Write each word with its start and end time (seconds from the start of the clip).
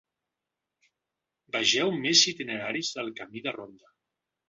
Vegeu 1.57 1.93
més 2.07 2.25
itineraris 2.35 2.93
del 2.99 3.17
camí 3.23 3.49
de 3.49 3.59
ronda. 3.63 3.97